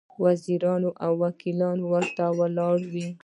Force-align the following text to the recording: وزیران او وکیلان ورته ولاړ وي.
وزیران 0.23 0.83
او 1.03 1.11
وکیلان 1.23 1.77
ورته 1.91 2.25
ولاړ 2.39 2.79
وي. 2.93 3.07